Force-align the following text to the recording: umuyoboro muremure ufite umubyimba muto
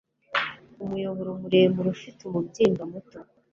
umuyoboro 0.83 1.29
muremure 1.41 1.89
ufite 1.95 2.19
umubyimba 2.23 2.83
muto 2.91 3.19